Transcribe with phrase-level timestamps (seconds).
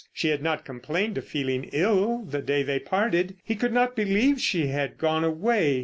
[0.11, 3.35] She had not complained of feeling ill the day they parted.
[3.43, 5.79] He could not believe she had gone away.